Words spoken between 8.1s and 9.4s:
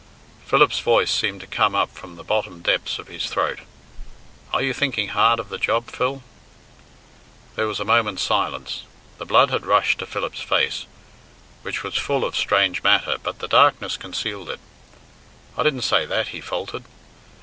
silence. The